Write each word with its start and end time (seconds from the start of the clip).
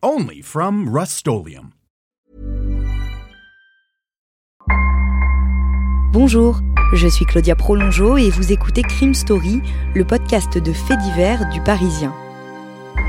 Only 0.00 0.42
from 0.42 0.88
Rust 0.88 1.26
Bonjour, 6.12 6.60
je 6.92 7.08
suis 7.08 7.24
Claudia 7.24 7.56
Prolongeau 7.56 8.16
et 8.16 8.30
vous 8.30 8.52
écoutez 8.52 8.82
Crime 8.82 9.12
Story, 9.12 9.60
le 9.96 10.04
podcast 10.04 10.56
de 10.56 10.72
faits 10.72 11.00
divers 11.00 11.50
du 11.50 11.60
Parisien. 11.62 12.14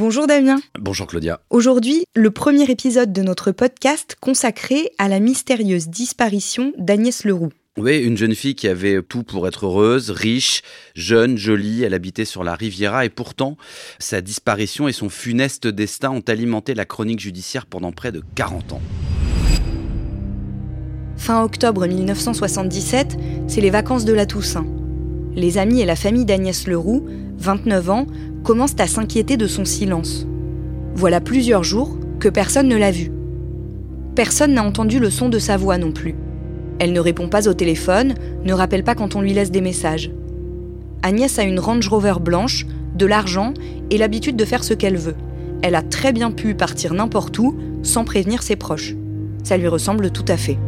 Bonjour 0.00 0.26
Damien. 0.26 0.56
Bonjour 0.78 1.06
Claudia. 1.06 1.42
Aujourd'hui, 1.50 2.04
le 2.16 2.30
premier 2.30 2.70
épisode 2.70 3.12
de 3.12 3.20
notre 3.20 3.52
podcast 3.52 4.16
consacré 4.18 4.92
à 4.96 5.08
la 5.08 5.20
mystérieuse 5.20 5.88
disparition 5.88 6.72
d'Agnès 6.78 7.24
Leroux. 7.24 7.50
Oui, 7.76 7.98
une 7.98 8.16
jeune 8.16 8.34
fille 8.34 8.54
qui 8.54 8.66
avait 8.66 9.02
tout 9.02 9.24
pour 9.24 9.46
être 9.46 9.66
heureuse, 9.66 10.10
riche, 10.10 10.62
jeune, 10.94 11.36
jolie, 11.36 11.82
elle 11.82 11.92
habitait 11.92 12.24
sur 12.24 12.44
la 12.44 12.54
Riviera 12.54 13.04
et 13.04 13.10
pourtant 13.10 13.58
sa 13.98 14.22
disparition 14.22 14.88
et 14.88 14.92
son 14.92 15.10
funeste 15.10 15.66
destin 15.66 16.08
ont 16.08 16.24
alimenté 16.26 16.72
la 16.72 16.86
chronique 16.86 17.20
judiciaire 17.20 17.66
pendant 17.66 17.92
près 17.92 18.10
de 18.10 18.22
40 18.36 18.72
ans. 18.72 18.82
Fin 21.18 21.44
octobre 21.44 21.86
1977, 21.86 23.18
c'est 23.48 23.60
les 23.60 23.68
vacances 23.68 24.06
de 24.06 24.14
la 24.14 24.24
Toussaint. 24.24 24.79
Les 25.36 25.58
amis 25.58 25.80
et 25.80 25.86
la 25.86 25.96
famille 25.96 26.24
d'Agnès 26.24 26.66
Leroux, 26.66 27.04
29 27.38 27.90
ans, 27.90 28.06
commencent 28.42 28.78
à 28.78 28.86
s'inquiéter 28.86 29.36
de 29.36 29.46
son 29.46 29.64
silence. 29.64 30.26
Voilà 30.94 31.20
plusieurs 31.20 31.62
jours 31.62 31.96
que 32.18 32.28
personne 32.28 32.68
ne 32.68 32.76
l'a 32.76 32.90
vue. 32.90 33.12
Personne 34.14 34.54
n'a 34.54 34.64
entendu 34.64 34.98
le 34.98 35.08
son 35.08 35.28
de 35.28 35.38
sa 35.38 35.56
voix 35.56 35.78
non 35.78 35.92
plus. 35.92 36.14
Elle 36.78 36.92
ne 36.92 37.00
répond 37.00 37.28
pas 37.28 37.48
au 37.48 37.54
téléphone, 37.54 38.14
ne 38.44 38.52
rappelle 38.52 38.84
pas 38.84 38.94
quand 38.94 39.14
on 39.14 39.20
lui 39.20 39.32
laisse 39.32 39.50
des 39.50 39.60
messages. 39.60 40.10
Agnès 41.02 41.38
a 41.38 41.44
une 41.44 41.60
Range 41.60 41.88
Rover 41.88 42.14
blanche, 42.20 42.66
de 42.94 43.06
l'argent 43.06 43.54
et 43.90 43.98
l'habitude 43.98 44.36
de 44.36 44.44
faire 44.44 44.64
ce 44.64 44.74
qu'elle 44.74 44.96
veut. 44.96 45.14
Elle 45.62 45.74
a 45.74 45.82
très 45.82 46.12
bien 46.12 46.30
pu 46.30 46.54
partir 46.54 46.92
n'importe 46.92 47.38
où 47.38 47.56
sans 47.82 48.04
prévenir 48.04 48.42
ses 48.42 48.56
proches. 48.56 48.94
Ça 49.44 49.56
lui 49.56 49.68
ressemble 49.68 50.10
tout 50.10 50.24
à 50.28 50.36
fait. 50.36 50.58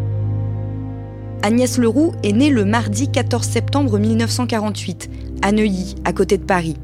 Agnès 1.45 1.77
Leroux 1.77 2.13
est 2.23 2.33
née 2.33 2.51
le 2.51 2.65
mardi 2.65 3.09
14 3.09 3.45
septembre 3.45 3.99
1948, 3.99 5.11
à 5.43 5.51
Neuilly, 5.51 5.97
à 6.05 6.13
côté 6.13 6.39
de 6.39 6.45
Paris. 6.45 6.77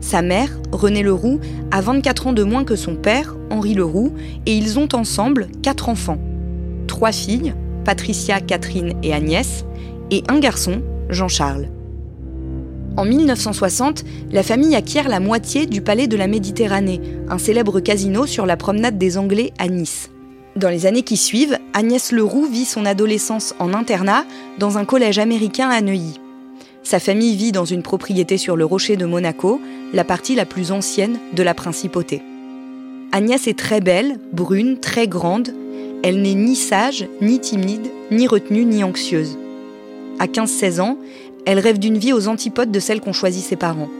Sa 0.00 0.22
mère, 0.22 0.56
Renée 0.70 1.02
Leroux, 1.02 1.40
a 1.72 1.80
24 1.80 2.28
ans 2.28 2.32
de 2.32 2.44
moins 2.44 2.62
que 2.62 2.76
son 2.76 2.94
père, 2.94 3.36
Henri 3.50 3.74
Leroux, 3.74 4.12
et 4.46 4.56
ils 4.56 4.78
ont 4.78 4.88
ensemble 4.92 5.48
quatre 5.62 5.88
enfants. 5.88 6.18
Trois 6.86 7.10
filles, 7.10 7.54
Patricia, 7.84 8.40
Catherine 8.40 8.92
et 9.02 9.12
Agnès, 9.12 9.64
et 10.12 10.22
un 10.28 10.38
garçon, 10.38 10.80
Jean-Charles. 11.08 11.66
En 12.96 13.04
1960, 13.04 14.04
la 14.30 14.44
famille 14.44 14.76
acquiert 14.76 15.08
la 15.08 15.18
moitié 15.18 15.66
du 15.66 15.80
Palais 15.80 16.06
de 16.06 16.16
la 16.16 16.28
Méditerranée, 16.28 17.00
un 17.28 17.38
célèbre 17.38 17.80
casino 17.80 18.26
sur 18.26 18.46
la 18.46 18.56
promenade 18.56 18.96
des 18.96 19.18
Anglais 19.18 19.52
à 19.58 19.66
Nice. 19.66 20.08
Dans 20.58 20.70
les 20.70 20.86
années 20.86 21.02
qui 21.02 21.16
suivent, 21.16 21.56
Agnès 21.72 22.10
Leroux 22.10 22.46
vit 22.46 22.64
son 22.64 22.84
adolescence 22.84 23.54
en 23.60 23.72
internat 23.72 24.24
dans 24.58 24.76
un 24.76 24.84
collège 24.84 25.20
américain 25.20 25.68
à 25.68 25.80
Neuilly. 25.80 26.18
Sa 26.82 26.98
famille 26.98 27.36
vit 27.36 27.52
dans 27.52 27.64
une 27.64 27.84
propriété 27.84 28.38
sur 28.38 28.56
le 28.56 28.64
rocher 28.64 28.96
de 28.96 29.06
Monaco, 29.06 29.60
la 29.92 30.02
partie 30.02 30.34
la 30.34 30.46
plus 30.46 30.72
ancienne 30.72 31.20
de 31.32 31.44
la 31.44 31.54
principauté. 31.54 32.22
Agnès 33.12 33.46
est 33.46 33.56
très 33.56 33.80
belle, 33.80 34.18
brune, 34.32 34.80
très 34.80 35.06
grande, 35.06 35.54
elle 36.02 36.22
n'est 36.22 36.34
ni 36.34 36.56
sage, 36.56 37.06
ni 37.20 37.38
timide, 37.38 37.86
ni 38.10 38.26
retenue, 38.26 38.64
ni 38.64 38.82
anxieuse. 38.82 39.38
À 40.18 40.26
15-16 40.26 40.80
ans, 40.80 40.98
elle 41.46 41.60
rêve 41.60 41.78
d'une 41.78 41.98
vie 41.98 42.12
aux 42.12 42.26
antipodes 42.26 42.72
de 42.72 42.80
celle 42.80 43.00
qu'ont 43.00 43.12
choisie 43.12 43.42
ses 43.42 43.54
parents. 43.54 43.90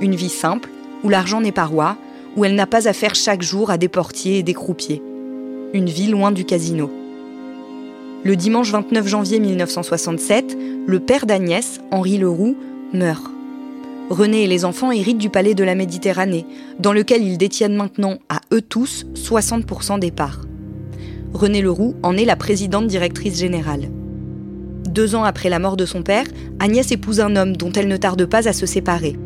Une 0.00 0.14
vie 0.14 0.28
simple, 0.28 0.70
où 1.02 1.08
l'argent 1.08 1.40
n'est 1.40 1.50
pas 1.50 1.66
roi, 1.66 1.96
où 2.36 2.44
elle 2.44 2.54
n'a 2.54 2.68
pas 2.68 2.86
à 2.86 2.92
faire 2.92 3.16
chaque 3.16 3.42
jour 3.42 3.70
à 3.70 3.78
des 3.78 3.88
portiers 3.88 4.38
et 4.38 4.42
des 4.44 4.54
croupiers. 4.54 5.02
Une 5.74 5.86
vie 5.86 6.06
loin 6.06 6.30
du 6.30 6.44
casino. 6.44 6.88
Le 8.22 8.36
dimanche 8.36 8.70
29 8.70 9.08
janvier 9.08 9.40
1967, 9.40 10.56
le 10.86 11.00
père 11.00 11.26
d'Agnès, 11.26 11.80
Henri 11.90 12.16
Leroux, 12.16 12.56
meurt. 12.92 13.24
René 14.08 14.44
et 14.44 14.46
les 14.46 14.64
enfants 14.64 14.92
héritent 14.92 15.18
du 15.18 15.30
palais 15.30 15.54
de 15.54 15.64
la 15.64 15.74
Méditerranée, 15.74 16.46
dans 16.78 16.92
lequel 16.92 17.24
ils 17.24 17.38
détiennent 17.38 17.74
maintenant 17.74 18.18
à 18.28 18.40
eux 18.52 18.62
tous 18.62 19.04
60% 19.16 19.98
des 19.98 20.12
parts. 20.12 20.42
René 21.32 21.60
Leroux 21.60 21.96
en 22.04 22.16
est 22.16 22.24
la 22.24 22.36
présidente 22.36 22.86
directrice 22.86 23.36
générale. 23.36 23.90
Deux 24.88 25.16
ans 25.16 25.24
après 25.24 25.48
la 25.48 25.58
mort 25.58 25.76
de 25.76 25.86
son 25.86 26.04
père, 26.04 26.26
Agnès 26.60 26.92
épouse 26.92 27.18
un 27.18 27.34
homme 27.34 27.56
dont 27.56 27.72
elle 27.72 27.88
ne 27.88 27.96
tarde 27.96 28.26
pas 28.26 28.46
à 28.46 28.52
se 28.52 28.64
séparer. 28.64 29.16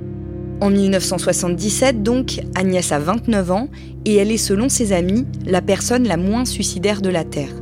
En 0.61 0.71
1977, 0.71 2.03
donc, 2.03 2.41
Agnès 2.57 2.91
a 2.91 2.99
29 2.99 3.51
ans 3.53 3.69
et 4.05 4.17
elle 4.17 4.33
est, 4.33 4.37
selon 4.37 4.69
ses 4.69 4.93
amis, 4.93 5.25
la 5.47 5.63
personne 5.63 6.09
la 6.09 6.17
moins 6.17 6.45
suicidaire 6.45 7.01
de 7.01 7.11
la 7.11 7.23
Terre. 7.23 7.53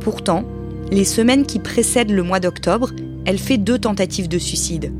Pourtant, 0.00 0.44
les 0.90 1.04
semaines 1.04 1.46
qui 1.46 1.60
précèdent 1.60 2.10
le 2.10 2.24
mois 2.24 2.40
d'octobre, 2.40 2.90
elle 3.26 3.38
fait 3.38 3.58
deux 3.58 3.78
tentatives 3.78 4.28
de 4.28 4.38
suicide. 4.38 4.92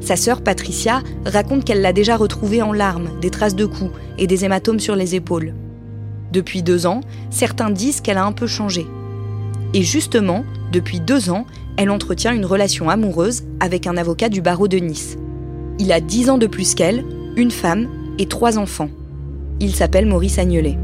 Sa 0.00 0.14
sœur 0.14 0.42
Patricia 0.42 1.02
raconte 1.24 1.64
qu'elle 1.64 1.80
l'a 1.80 1.92
déjà 1.92 2.16
retrouvée 2.16 2.62
en 2.62 2.72
larmes, 2.72 3.08
des 3.20 3.30
traces 3.30 3.56
de 3.56 3.66
coups 3.66 3.90
et 4.18 4.28
des 4.28 4.44
hématomes 4.44 4.80
sur 4.80 4.94
les 4.94 5.16
épaules. 5.16 5.54
Depuis 6.30 6.62
deux 6.62 6.86
ans, 6.86 7.00
certains 7.30 7.70
disent 7.70 8.00
qu'elle 8.00 8.18
a 8.18 8.24
un 8.24 8.32
peu 8.32 8.46
changé. 8.46 8.86
Et 9.72 9.82
justement, 9.82 10.44
depuis 10.72 11.00
deux 11.00 11.30
ans, 11.30 11.46
elle 11.76 11.90
entretient 11.90 12.32
une 12.32 12.44
relation 12.44 12.90
amoureuse 12.90 13.42
avec 13.58 13.88
un 13.88 13.96
avocat 13.96 14.28
du 14.28 14.40
barreau 14.40 14.68
de 14.68 14.76
Nice. 14.76 15.16
Il 15.80 15.90
a 15.90 16.00
dix 16.00 16.30
ans 16.30 16.38
de 16.38 16.46
plus 16.46 16.74
qu'elle, 16.74 17.04
une 17.36 17.50
femme 17.50 17.88
et 18.18 18.26
trois 18.26 18.58
enfants. 18.58 18.90
Il 19.58 19.74
s'appelle 19.74 20.06
Maurice 20.06 20.38
Agnelet. 20.38 20.78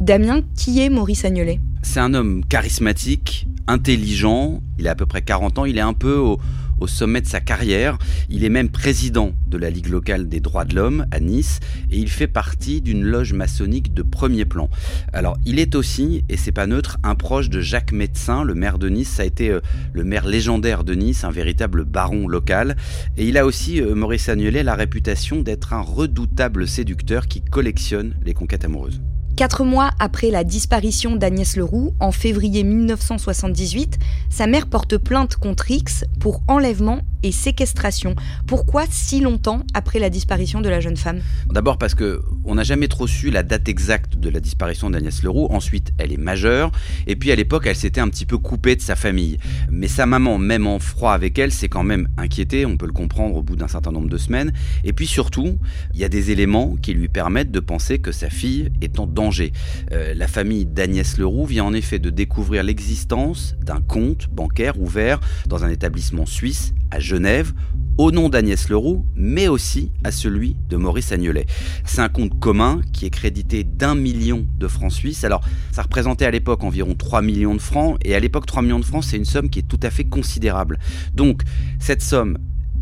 Damien, 0.00 0.40
qui 0.56 0.80
est 0.80 0.88
Maurice 0.88 1.24
Agnelet? 1.24 1.60
C'est 1.82 2.00
un 2.00 2.14
homme 2.14 2.44
charismatique, 2.48 3.46
intelligent, 3.68 4.60
il 4.78 4.88
a 4.88 4.92
à 4.92 4.94
peu 4.96 5.06
près 5.06 5.22
40 5.22 5.58
ans, 5.58 5.64
il 5.64 5.78
est 5.78 5.82
un 5.82 5.92
peu 5.92 6.16
au, 6.16 6.38
au 6.80 6.86
sommet 6.86 7.20
de 7.20 7.26
sa 7.26 7.40
carrière. 7.40 7.98
Il 8.28 8.44
est 8.44 8.48
même 8.48 8.68
président 8.68 9.32
de 9.46 9.58
la 9.58 9.70
Ligue 9.70 9.88
locale 9.88 10.28
des 10.28 10.40
droits 10.40 10.64
de 10.64 10.74
l'homme 10.74 11.06
à 11.10 11.20
Nice 11.20 11.60
et 11.90 11.98
il 11.98 12.08
fait 12.08 12.26
partie 12.26 12.80
d'une 12.80 13.02
loge 13.02 13.32
maçonnique 13.32 13.94
de 13.94 14.02
premier 14.02 14.44
plan. 14.44 14.68
Alors, 15.12 15.36
il 15.44 15.58
est 15.58 15.74
aussi, 15.74 16.24
et 16.28 16.36
c'est 16.36 16.52
pas 16.52 16.66
neutre, 16.66 16.98
un 17.02 17.14
proche 17.14 17.50
de 17.50 17.60
Jacques 17.60 17.92
Médecin, 17.92 18.44
le 18.44 18.54
maire 18.54 18.78
de 18.78 18.88
Nice. 18.88 19.08
Ça 19.08 19.22
a 19.22 19.26
été 19.26 19.50
euh, 19.50 19.60
le 19.92 20.04
maire 20.04 20.26
légendaire 20.26 20.84
de 20.84 20.94
Nice, 20.94 21.24
un 21.24 21.30
véritable 21.30 21.84
baron 21.84 22.28
local. 22.28 22.76
Et 23.16 23.26
il 23.26 23.38
a 23.38 23.46
aussi, 23.46 23.80
euh, 23.80 23.94
Maurice 23.94 24.28
Agnelet, 24.28 24.62
la 24.62 24.74
réputation 24.74 25.42
d'être 25.42 25.72
un 25.72 25.80
redoutable 25.80 26.68
séducteur 26.68 27.26
qui 27.26 27.42
collectionne 27.42 28.14
les 28.24 28.34
conquêtes 28.34 28.64
amoureuses. 28.64 29.00
Quatre 29.38 29.62
mois 29.62 29.92
après 30.00 30.32
la 30.32 30.42
disparition 30.42 31.14
d'Agnès 31.14 31.54
Leroux, 31.54 31.94
en 32.00 32.10
février 32.10 32.64
1978, 32.64 33.96
sa 34.30 34.48
mère 34.48 34.66
porte 34.66 34.96
plainte 34.96 35.36
contre 35.36 35.70
X 35.70 36.04
pour 36.18 36.42
enlèvement 36.48 37.02
et 37.22 37.32
séquestration. 37.32 38.14
Pourquoi 38.46 38.84
si 38.90 39.20
longtemps 39.20 39.62
après 39.74 39.98
la 39.98 40.10
disparition 40.10 40.60
de 40.60 40.68
la 40.68 40.80
jeune 40.80 40.96
femme? 40.96 41.20
D'abord 41.50 41.78
parce 41.78 41.94
que 41.94 42.22
on 42.44 42.54
n'a 42.54 42.62
jamais 42.62 42.88
trop 42.88 43.06
su 43.06 43.30
la 43.30 43.42
date 43.42 43.68
exacte 43.68 44.16
de 44.16 44.28
la 44.28 44.40
disparition 44.40 44.90
d'Agnès 44.90 45.22
Leroux. 45.22 45.48
Ensuite, 45.50 45.92
elle 45.98 46.12
est 46.12 46.18
majeure. 46.18 46.72
Et 47.06 47.16
puis 47.16 47.30
à 47.32 47.36
l'époque, 47.36 47.66
elle 47.66 47.76
s'était 47.76 48.00
un 48.00 48.08
petit 48.08 48.26
peu 48.26 48.38
coupée 48.38 48.76
de 48.76 48.80
sa 48.80 48.96
famille. 48.96 49.38
Mais 49.70 49.88
sa 49.88 50.06
maman, 50.06 50.38
même 50.38 50.66
en 50.66 50.78
froid 50.78 51.12
avec 51.12 51.38
elle, 51.38 51.52
s'est 51.52 51.68
quand 51.68 51.84
même 51.84 52.08
inquiétée. 52.16 52.66
On 52.66 52.76
peut 52.76 52.86
le 52.86 52.92
comprendre 52.92 53.36
au 53.36 53.42
bout 53.42 53.56
d'un 53.56 53.68
certain 53.68 53.92
nombre 53.92 54.08
de 54.08 54.16
semaines. 54.16 54.52
Et 54.84 54.92
puis 54.92 55.06
surtout, 55.06 55.58
il 55.94 56.00
y 56.00 56.04
a 56.04 56.08
des 56.08 56.30
éléments 56.30 56.76
qui 56.76 56.94
lui 56.94 57.08
permettent 57.08 57.50
de 57.50 57.60
penser 57.60 57.98
que 57.98 58.12
sa 58.12 58.30
fille 58.30 58.70
est 58.80 58.98
en 58.98 59.06
danger. 59.06 59.52
Euh, 59.92 60.14
la 60.14 60.28
famille 60.28 60.66
d'Agnès 60.66 61.18
Leroux 61.18 61.46
vient 61.46 61.64
en 61.64 61.74
effet 61.74 61.98
de 61.98 62.10
découvrir 62.10 62.62
l'existence 62.62 63.54
d'un 63.62 63.80
compte 63.80 64.28
bancaire 64.30 64.80
ouvert 64.80 65.20
dans 65.46 65.64
un 65.64 65.70
établissement 65.70 66.26
suisse 66.26 66.72
à 66.90 67.00
Genève 67.00 67.52
au 67.98 68.12
nom 68.12 68.28
d'Agnès 68.28 68.68
Leroux, 68.68 69.04
mais 69.16 69.48
aussi 69.48 69.90
à 70.04 70.12
celui 70.12 70.56
de 70.68 70.76
Maurice 70.76 71.10
Agnelet. 71.10 71.46
C'est 71.84 72.00
un 72.00 72.08
compte 72.08 72.38
commun 72.38 72.80
qui 72.92 73.06
est 73.06 73.10
crédité 73.10 73.64
d'un 73.64 73.96
million 73.96 74.46
de 74.56 74.68
francs 74.68 74.92
suisses. 74.92 75.24
Alors, 75.24 75.42
ça 75.72 75.82
représentait 75.82 76.24
à 76.24 76.30
l'époque 76.30 76.62
environ 76.62 76.94
3 76.94 77.22
millions 77.22 77.56
de 77.56 77.60
francs, 77.60 77.98
et 78.04 78.14
à 78.14 78.20
l'époque 78.20 78.46
3 78.46 78.62
millions 78.62 78.78
de 78.78 78.84
francs, 78.84 79.02
c'est 79.02 79.16
une 79.16 79.24
somme 79.24 79.50
qui 79.50 79.58
est 79.58 79.68
tout 79.68 79.80
à 79.82 79.90
fait 79.90 80.04
considérable. 80.04 80.78
Donc, 81.12 81.42
cette 81.80 82.02
somme, 82.02 82.38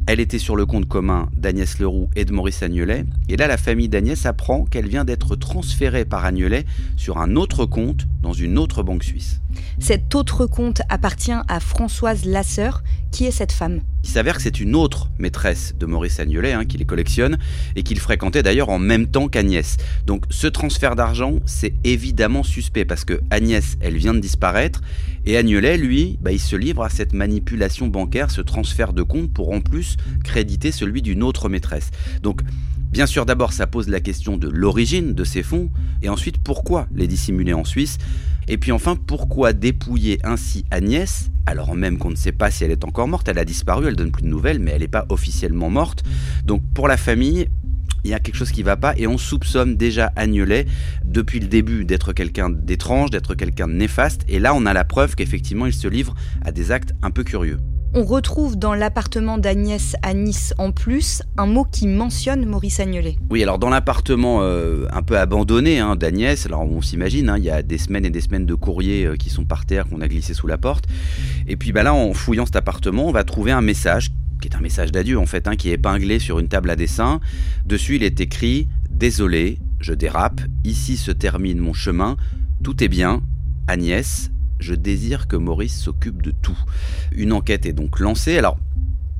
elle 0.06 0.20
était 0.20 0.38
sur 0.38 0.54
le 0.54 0.66
compte 0.66 0.86
commun 0.86 1.30
d'Agnès 1.34 1.78
Leroux 1.78 2.08
et 2.14 2.26
de 2.26 2.32
Maurice 2.32 2.62
Agnelet. 2.62 3.06
Et 3.28 3.36
là, 3.36 3.48
la 3.48 3.56
famille 3.56 3.88
d'Agnès 3.88 4.24
apprend 4.26 4.64
qu'elle 4.64 4.86
vient 4.86 5.04
d'être 5.04 5.34
transférée 5.34 6.04
par 6.04 6.24
Agnelet 6.24 6.64
sur 6.96 7.18
un 7.18 7.36
autre 7.36 7.64
compte 7.64 8.06
dans 8.22 8.34
une 8.34 8.58
autre 8.58 8.82
banque 8.82 9.02
suisse. 9.02 9.40
Cet 9.78 10.14
autre 10.14 10.46
compte 10.46 10.82
appartient 10.88 11.32
à 11.48 11.60
Françoise 11.60 12.24
Lasseur. 12.24 12.82
Qui 13.12 13.24
est 13.24 13.30
cette 13.30 13.52
femme 13.52 13.80
Il 14.04 14.10
s'avère 14.10 14.36
que 14.36 14.42
c'est 14.42 14.60
une 14.60 14.74
autre 14.74 15.08
maîtresse 15.18 15.74
de 15.78 15.86
Maurice 15.86 16.20
Agnelet 16.20 16.52
hein, 16.52 16.66
qui 16.66 16.76
les 16.76 16.84
collectionne 16.84 17.38
et 17.74 17.82
qu'il 17.82 17.98
fréquentait 17.98 18.42
d'ailleurs 18.42 18.68
en 18.68 18.78
même 18.78 19.06
temps 19.06 19.28
qu'Agnès. 19.28 19.78
Donc 20.06 20.24
ce 20.28 20.46
transfert 20.46 20.96
d'argent, 20.96 21.36
c'est 21.46 21.72
évidemment 21.84 22.42
suspect 22.42 22.84
parce 22.84 23.06
que 23.06 23.20
Agnès, 23.30 23.78
elle 23.80 23.96
vient 23.96 24.12
de 24.12 24.20
disparaître 24.20 24.82
et 25.24 25.38
Agnelet, 25.38 25.78
lui, 25.78 26.18
bah, 26.20 26.32
il 26.32 26.40
se 26.40 26.56
livre 26.56 26.82
à 26.82 26.90
cette 26.90 27.14
manipulation 27.14 27.88
bancaire, 27.88 28.30
ce 28.30 28.42
transfert 28.42 28.92
de 28.92 29.02
compte 29.02 29.32
pour 29.32 29.52
en 29.52 29.60
plus 29.60 29.96
créditer 30.22 30.70
celui 30.70 31.00
d'une 31.00 31.22
autre 31.22 31.48
maîtresse. 31.48 31.90
Donc 32.22 32.42
Bien 32.92 33.06
sûr, 33.06 33.26
d'abord, 33.26 33.52
ça 33.52 33.66
pose 33.66 33.88
la 33.88 34.00
question 34.00 34.36
de 34.36 34.48
l'origine 34.48 35.12
de 35.12 35.24
ces 35.24 35.42
fonds, 35.42 35.68
et 36.02 36.08
ensuite, 36.08 36.38
pourquoi 36.38 36.86
les 36.94 37.06
dissimuler 37.06 37.52
en 37.52 37.64
Suisse? 37.64 37.98
Et 38.48 38.58
puis 38.58 38.72
enfin, 38.72 38.96
pourquoi 38.96 39.52
dépouiller 39.52 40.18
ainsi 40.24 40.64
Agnès, 40.70 41.30
alors 41.46 41.74
même 41.74 41.98
qu'on 41.98 42.10
ne 42.10 42.16
sait 42.16 42.32
pas 42.32 42.50
si 42.50 42.64
elle 42.64 42.70
est 42.70 42.84
encore 42.84 43.08
morte, 43.08 43.28
elle 43.28 43.38
a 43.38 43.44
disparu, 43.44 43.88
elle 43.88 43.96
donne 43.96 44.12
plus 44.12 44.22
de 44.22 44.28
nouvelles, 44.28 44.60
mais 44.60 44.72
elle 44.72 44.82
n'est 44.82 44.88
pas 44.88 45.06
officiellement 45.08 45.70
morte. 45.70 46.04
Donc 46.44 46.62
pour 46.74 46.88
la 46.88 46.96
famille, 46.96 47.48
il 48.04 48.10
y 48.10 48.14
a 48.14 48.20
quelque 48.20 48.36
chose 48.36 48.52
qui 48.52 48.60
ne 48.60 48.66
va 48.66 48.76
pas 48.76 48.94
et 48.96 49.08
on 49.08 49.18
soupçonne 49.18 49.76
déjà 49.76 50.12
Agnelet 50.14 50.66
depuis 51.04 51.40
le 51.40 51.48
début 51.48 51.84
d'être 51.84 52.12
quelqu'un 52.12 52.50
d'étrange, 52.50 53.10
d'être 53.10 53.34
quelqu'un 53.34 53.66
de 53.66 53.72
néfaste 53.72 54.22
et 54.28 54.38
là 54.38 54.54
on 54.54 54.64
a 54.64 54.72
la 54.72 54.84
preuve 54.84 55.16
qu'effectivement 55.16 55.66
il 55.66 55.72
se 55.72 55.88
livre 55.88 56.14
à 56.44 56.52
des 56.52 56.70
actes 56.70 56.94
un 57.02 57.10
peu 57.10 57.24
curieux. 57.24 57.58
On 57.98 58.04
retrouve 58.04 58.58
dans 58.58 58.74
l'appartement 58.74 59.38
d'Agnès 59.38 59.96
à 60.02 60.12
Nice 60.12 60.52
en 60.58 60.70
plus 60.70 61.22
un 61.38 61.46
mot 61.46 61.64
qui 61.64 61.86
mentionne 61.86 62.44
Maurice 62.44 62.78
Agnelet. 62.78 63.16
Oui, 63.30 63.42
alors 63.42 63.58
dans 63.58 63.70
l'appartement 63.70 64.42
euh, 64.42 64.86
un 64.92 65.00
peu 65.00 65.16
abandonné 65.16 65.78
hein, 65.78 65.96
d'Agnès, 65.96 66.44
alors 66.44 66.70
on 66.70 66.82
s'imagine, 66.82 67.30
hein, 67.30 67.38
il 67.38 67.44
y 67.44 67.50
a 67.50 67.62
des 67.62 67.78
semaines 67.78 68.04
et 68.04 68.10
des 68.10 68.20
semaines 68.20 68.44
de 68.44 68.52
courriers 68.52 69.06
euh, 69.06 69.16
qui 69.16 69.30
sont 69.30 69.46
par 69.46 69.64
terre 69.64 69.86
qu'on 69.86 70.02
a 70.02 70.08
glissé 70.08 70.34
sous 70.34 70.46
la 70.46 70.58
porte. 70.58 70.84
Et 71.48 71.56
puis 71.56 71.72
bah, 71.72 71.84
là, 71.84 71.94
en 71.94 72.12
fouillant 72.12 72.44
cet 72.44 72.56
appartement, 72.56 73.06
on 73.06 73.12
va 73.12 73.24
trouver 73.24 73.52
un 73.52 73.62
message 73.62 74.10
qui 74.42 74.48
est 74.48 74.54
un 74.54 74.60
message 74.60 74.92
d'adieu 74.92 75.18
en 75.18 75.24
fait, 75.24 75.48
hein, 75.48 75.56
qui 75.56 75.70
est 75.70 75.76
épinglé 75.76 76.18
sur 76.18 76.38
une 76.38 76.48
table 76.48 76.68
à 76.68 76.76
dessin. 76.76 77.20
Dessus, 77.64 77.96
il 77.96 78.02
est 78.02 78.20
écrit 78.20 78.68
Désolé, 78.90 79.58
je 79.80 79.94
dérape, 79.94 80.42
ici 80.64 80.98
se 80.98 81.12
termine 81.12 81.60
mon 81.60 81.72
chemin, 81.72 82.18
tout 82.62 82.84
est 82.84 82.88
bien, 82.88 83.22
Agnès, 83.68 84.30
je 84.58 84.74
désire 84.74 85.28
que 85.28 85.36
Maurice 85.36 85.78
s'occupe 85.78 86.22
de 86.22 86.30
tout. 86.30 86.58
Une 87.12 87.32
enquête 87.32 87.66
est 87.66 87.72
donc 87.72 88.00
lancée. 88.00 88.38
Alors, 88.38 88.58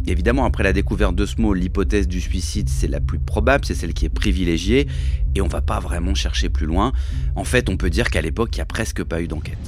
Évidemment, 0.08 0.44
après 0.44 0.62
la 0.62 0.72
découverte 0.72 1.16
de 1.16 1.26
ce 1.26 1.40
mot, 1.40 1.52
l'hypothèse 1.52 2.06
du 2.06 2.20
suicide, 2.20 2.68
c'est 2.68 2.86
la 2.86 3.00
plus 3.00 3.18
probable, 3.18 3.64
c'est 3.64 3.74
celle 3.74 3.92
qui 3.92 4.04
est 4.04 4.10
privilégiée, 4.10 4.86
et 5.34 5.40
on 5.40 5.48
va 5.48 5.60
pas 5.60 5.80
vraiment 5.80 6.14
chercher 6.14 6.48
plus 6.48 6.66
loin. 6.66 6.92
En 7.34 7.42
fait, 7.42 7.68
on 7.68 7.76
peut 7.76 7.90
dire 7.90 8.10
qu'à 8.10 8.22
l'époque, 8.22 8.50
il 8.52 8.58
n'y 8.58 8.62
a 8.62 8.66
presque 8.66 9.02
pas 9.02 9.20
eu 9.20 9.26
d'enquête. 9.26 9.58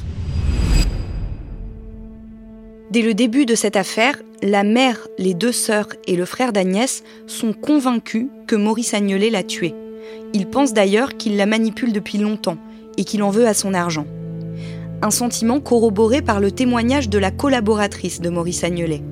Dès 2.92 3.02
le 3.02 3.14
début 3.14 3.46
de 3.46 3.56
cette 3.56 3.76
affaire, 3.76 4.16
la 4.42 4.62
mère, 4.62 4.96
les 5.18 5.34
deux 5.34 5.52
sœurs 5.52 5.88
et 6.06 6.14
le 6.14 6.24
frère 6.24 6.52
d'Agnès 6.52 7.02
sont 7.26 7.52
convaincus 7.52 8.28
que 8.46 8.54
Maurice 8.54 8.94
Agnelet 8.94 9.30
l'a 9.30 9.42
tuée. 9.42 9.74
Ils 10.34 10.46
pensent 10.46 10.72
d'ailleurs 10.72 11.16
qu'il 11.16 11.36
la 11.36 11.46
manipule 11.46 11.92
depuis 11.92 12.18
longtemps 12.18 12.58
et 12.96 13.04
qu'il 13.04 13.22
en 13.22 13.30
veut 13.30 13.46
à 13.46 13.54
son 13.54 13.74
argent 13.74 14.06
un 15.02 15.10
sentiment 15.10 15.60
corroboré 15.60 16.22
par 16.22 16.40
le 16.40 16.50
témoignage 16.50 17.08
de 17.08 17.18
la 17.18 17.30
collaboratrice 17.30 18.20
de 18.20 18.30
Maurice 18.30 18.64
Agnelet. 18.64 19.02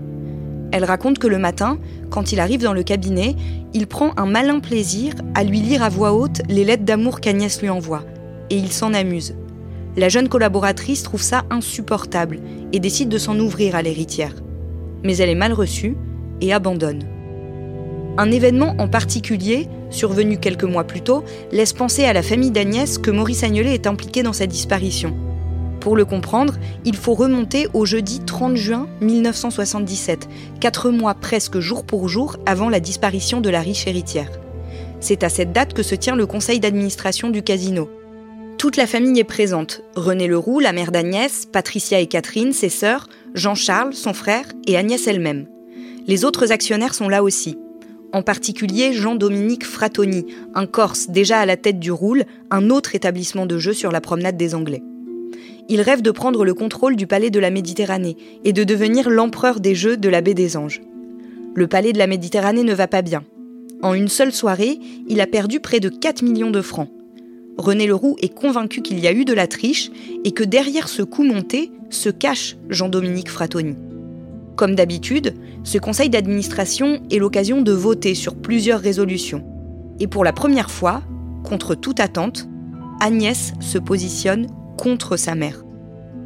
Elle 0.72 0.84
raconte 0.84 1.18
que 1.18 1.28
le 1.28 1.38
matin, 1.38 1.78
quand 2.10 2.32
il 2.32 2.40
arrive 2.40 2.62
dans 2.62 2.72
le 2.72 2.82
cabinet, 2.82 3.36
il 3.72 3.86
prend 3.86 4.10
un 4.16 4.26
malin 4.26 4.58
plaisir 4.58 5.14
à 5.34 5.44
lui 5.44 5.60
lire 5.60 5.82
à 5.82 5.88
voix 5.88 6.12
haute 6.12 6.42
les 6.48 6.64
lettres 6.64 6.84
d'amour 6.84 7.20
qu'Agnès 7.20 7.62
lui 7.62 7.70
envoie, 7.70 8.04
et 8.50 8.56
il 8.56 8.72
s'en 8.72 8.94
amuse. 8.94 9.34
La 9.96 10.08
jeune 10.08 10.28
collaboratrice 10.28 11.02
trouve 11.02 11.22
ça 11.22 11.44
insupportable 11.50 12.40
et 12.72 12.80
décide 12.80 13.08
de 13.08 13.18
s'en 13.18 13.38
ouvrir 13.38 13.76
à 13.76 13.82
l'héritière. 13.82 14.34
Mais 15.04 15.16
elle 15.18 15.30
est 15.30 15.34
mal 15.34 15.52
reçue 15.52 15.96
et 16.40 16.52
abandonne. 16.52 17.04
Un 18.18 18.30
événement 18.30 18.74
en 18.78 18.88
particulier, 18.88 19.68
survenu 19.90 20.38
quelques 20.38 20.64
mois 20.64 20.84
plus 20.84 21.02
tôt, 21.02 21.22
laisse 21.52 21.72
penser 21.72 22.04
à 22.04 22.12
la 22.12 22.22
famille 22.22 22.50
d'Agnès 22.50 22.98
que 22.98 23.10
Maurice 23.10 23.44
Agnelet 23.44 23.74
est 23.74 23.86
impliqué 23.86 24.22
dans 24.22 24.32
sa 24.32 24.46
disparition. 24.46 25.14
Pour 25.86 25.94
le 25.94 26.04
comprendre, 26.04 26.54
il 26.84 26.96
faut 26.96 27.14
remonter 27.14 27.68
au 27.72 27.84
jeudi 27.86 28.18
30 28.18 28.56
juin 28.56 28.88
1977, 29.02 30.28
quatre 30.58 30.90
mois 30.90 31.14
presque 31.14 31.60
jour 31.60 31.84
pour 31.84 32.08
jour 32.08 32.38
avant 32.44 32.68
la 32.68 32.80
disparition 32.80 33.40
de 33.40 33.50
la 33.50 33.60
riche 33.60 33.86
héritière. 33.86 34.32
C'est 34.98 35.22
à 35.22 35.28
cette 35.28 35.52
date 35.52 35.74
que 35.74 35.84
se 35.84 35.94
tient 35.94 36.16
le 36.16 36.26
conseil 36.26 36.58
d'administration 36.58 37.30
du 37.30 37.40
casino. 37.40 37.88
Toute 38.58 38.76
la 38.76 38.88
famille 38.88 39.20
est 39.20 39.22
présente. 39.22 39.82
René 39.94 40.26
Leroux, 40.26 40.58
la 40.58 40.72
mère 40.72 40.90
d'Agnès, 40.90 41.46
Patricia 41.46 42.00
et 42.00 42.08
Catherine, 42.08 42.52
ses 42.52 42.68
sœurs, 42.68 43.08
Jean-Charles, 43.36 43.94
son 43.94 44.12
frère, 44.12 44.46
et 44.66 44.76
Agnès 44.76 45.06
elle-même. 45.06 45.46
Les 46.08 46.24
autres 46.24 46.50
actionnaires 46.50 46.94
sont 46.94 47.08
là 47.08 47.22
aussi. 47.22 47.60
En 48.12 48.22
particulier 48.22 48.92
Jean-Dominique 48.92 49.64
Fratoni, 49.64 50.26
un 50.56 50.66
Corse 50.66 51.10
déjà 51.10 51.38
à 51.38 51.46
la 51.46 51.56
tête 51.56 51.78
du 51.78 51.92
Roule, 51.92 52.24
un 52.50 52.70
autre 52.70 52.96
établissement 52.96 53.46
de 53.46 53.58
jeu 53.58 53.72
sur 53.72 53.92
la 53.92 54.00
promenade 54.00 54.36
des 54.36 54.56
Anglais 54.56 54.82
il 55.68 55.80
rêve 55.80 56.02
de 56.02 56.10
prendre 56.10 56.44
le 56.44 56.54
contrôle 56.54 56.96
du 56.96 57.06
palais 57.06 57.30
de 57.30 57.40
la 57.40 57.50
Méditerranée 57.50 58.16
et 58.44 58.52
de 58.52 58.64
devenir 58.64 59.10
l'empereur 59.10 59.60
des 59.60 59.74
Jeux 59.74 59.96
de 59.96 60.08
la 60.08 60.20
baie 60.20 60.34
des 60.34 60.56
Anges. 60.56 60.80
Le 61.54 61.66
palais 61.66 61.92
de 61.92 61.98
la 61.98 62.06
Méditerranée 62.06 62.62
ne 62.62 62.74
va 62.74 62.86
pas 62.86 63.02
bien. 63.02 63.24
En 63.82 63.94
une 63.94 64.08
seule 64.08 64.32
soirée, 64.32 64.78
il 65.08 65.20
a 65.20 65.26
perdu 65.26 65.60
près 65.60 65.80
de 65.80 65.88
4 65.88 66.22
millions 66.22 66.50
de 66.50 66.62
francs. 66.62 66.90
René 67.58 67.86
Leroux 67.86 68.16
est 68.20 68.34
convaincu 68.34 68.82
qu'il 68.82 69.00
y 69.00 69.06
a 69.06 69.12
eu 69.12 69.24
de 69.24 69.32
la 69.32 69.46
triche 69.46 69.90
et 70.24 70.32
que 70.32 70.44
derrière 70.44 70.88
ce 70.88 71.02
coup 71.02 71.24
monté 71.24 71.72
se 71.90 72.10
cache 72.10 72.56
Jean-Dominique 72.68 73.30
Fratoni. 73.30 73.76
Comme 74.56 74.74
d'habitude, 74.74 75.34
ce 75.64 75.78
conseil 75.78 76.10
d'administration 76.10 77.02
est 77.10 77.18
l'occasion 77.18 77.62
de 77.62 77.72
voter 77.72 78.14
sur 78.14 78.34
plusieurs 78.34 78.80
résolutions. 78.80 79.44
Et 80.00 80.06
pour 80.06 80.24
la 80.24 80.32
première 80.32 80.70
fois, 80.70 81.02
contre 81.44 81.74
toute 81.74 82.00
attente, 82.00 82.48
Agnès 83.00 83.52
se 83.60 83.78
positionne 83.78 84.46
contre 84.76 85.16
sa 85.16 85.34
mère. 85.34 85.65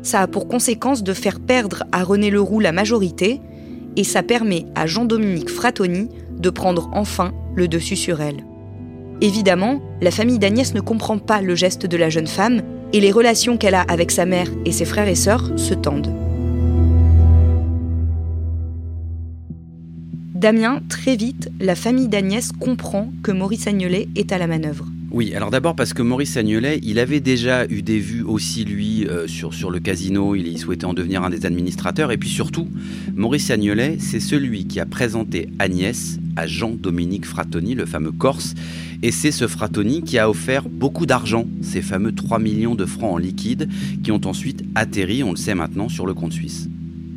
Ça 0.03 0.23
a 0.23 0.27
pour 0.27 0.49
conséquence 0.49 1.03
de 1.03 1.13
faire 1.13 1.41
perdre 1.41 1.85
à 1.93 2.03
René 2.05 2.31
Leroux 2.31 2.61
la 2.61 2.73
majorité 2.73 3.41
et 3.97 4.05
ça 4.05 4.23
permet 4.23 4.67
à 4.75 4.87
Jean-Dominique 4.87 5.51
Fratoni 5.51 6.09
de 6.39 6.51
prendre 6.51 6.91
enfin 6.93 7.33
le 7.55 7.69
dessus 7.69 7.97
sur 7.97 8.21
elle. 8.21 8.45
Évidemment, 9.21 9.83
la 10.01 10.11
famille 10.11 10.39
d'Agnès 10.39 10.73
ne 10.73 10.81
comprend 10.81 11.19
pas 11.19 11.43
le 11.43 11.55
geste 11.55 11.85
de 11.85 11.97
la 11.99 12.09
jeune 12.09 12.27
femme 12.27 12.63
et 12.93 13.01
les 13.01 13.13
relations 13.13 13.59
qu'elle 13.59 13.75
a 13.75 13.83
avec 13.83 14.11
sa 14.11 14.25
mère 14.25 14.49
et 14.65 14.73
ses 14.73 14.87
frères 14.87 15.09
et 15.09 15.15
sœurs 15.15 15.51
se 15.57 15.75
tendent. 15.75 16.15
Damien, 20.35 20.81
très 20.89 21.17
vite, 21.17 21.51
la 21.61 21.75
famille 21.75 22.09
d'Agnès 22.09 22.53
comprend 22.53 23.11
que 23.23 23.31
Maurice 23.31 23.67
Agnelet 23.67 24.09
est 24.17 24.33
à 24.33 24.39
la 24.39 24.47
manœuvre. 24.47 24.87
Oui, 25.13 25.35
alors 25.35 25.51
d'abord 25.51 25.75
parce 25.75 25.93
que 25.93 26.03
Maurice 26.03 26.37
Agnelet, 26.37 26.79
il 26.85 27.01
avait 27.01 27.19
déjà 27.19 27.67
eu 27.67 27.83
des 27.83 27.99
vues 27.99 28.23
aussi, 28.23 28.65
lui, 28.65 29.09
euh, 29.09 29.27
sur, 29.27 29.71
le 29.73 29.81
casino, 29.81 30.37
il, 30.37 30.57
souhaitait 30.57 30.85
en 30.85 30.95
devenir 30.95 31.25
un 31.25 31.31
des 31.31 31.47
administrateurs, 31.47 32.13
et 32.13 32.17
puis 32.17 32.29
surtout, 32.29 32.69
Maurice 33.17 33.51
Agnelet, 33.51 33.97
c'est 33.99 34.21
celui 34.21 34.67
qui 34.67 34.79
a 34.79 34.87
présenté 34.87 35.49
Agnès 35.59 36.21
à 36.37 36.47
Jean-Dominique 36.47 37.27
Fratoni, 37.27 37.75
le 37.75 37.87
fameux 37.87 38.13
Corse, 38.13 38.55
et 39.03 39.11
c'est 39.11 39.33
ce 39.33 39.49
Fratoni 39.49 40.03
qui 40.03 40.17
a 40.17 40.31
offert 40.31 40.69
beaucoup 40.69 41.07
d'argent, 41.07 41.45
ces 41.61 41.83
fameux 41.83 42.13
3 42.13 42.39
millions 42.39 42.77
de 42.77 42.87
francs 42.87 43.15
en 43.15 43.19
liquide, 43.19 43.69
qui 44.05 44.13
ont 44.13 44.21
ensuite 44.27 44.63
atterri, 44.77 45.25
on 45.25 45.33
le 45.33 45.37
sait 45.37 45.57
maintenant, 45.57 45.89
sur 45.89 46.07
le 46.07 46.15
compte 46.15 46.35
suisse. 46.35 46.69